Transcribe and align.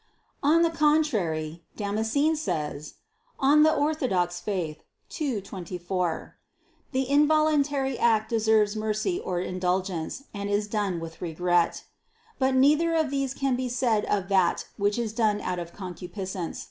On 0.41 0.63
the 0.63 0.71
contrary, 0.71 1.61
Damascene 1.75 2.35
says 2.35 2.95
(De 3.39 3.63
Fide 3.63 3.67
Orth. 3.67 4.35
ii, 5.21 5.41
24): 5.43 6.37
"The 6.91 7.03
involuntary 7.07 7.99
act 7.99 8.27
deserves 8.27 8.75
mercy 8.75 9.19
or 9.19 9.39
indulgence, 9.41 10.23
and 10.33 10.49
is 10.49 10.65
done 10.67 10.99
with 10.99 11.21
regret." 11.21 11.83
But 12.39 12.55
neither 12.55 12.95
of 12.95 13.11
these 13.11 13.35
can 13.35 13.55
be 13.55 13.69
said 13.69 14.05
of 14.05 14.27
that 14.29 14.65
which 14.75 14.97
is 14.97 15.13
done 15.13 15.39
out 15.39 15.59
of 15.59 15.71
concupiscence. 15.71 16.59